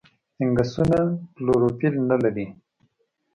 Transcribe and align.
فنګسونه 0.35 0.97
کلوروفیل 1.35 1.95
نه 2.09 2.17
لري. 2.23 2.45